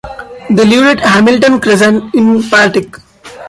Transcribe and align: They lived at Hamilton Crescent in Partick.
They 0.49 0.65
lived 0.65 0.99
at 0.99 1.07
Hamilton 1.07 1.59
Crescent 1.61 2.15
in 2.15 2.41
Partick. 2.41 2.95